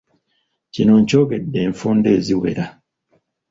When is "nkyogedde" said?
1.01-1.59